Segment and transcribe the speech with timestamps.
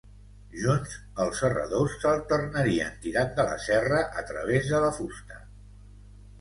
[0.61, 0.95] Junts,
[1.25, 5.43] els serradors s'alternarien tirant de la serra a través de la fusta.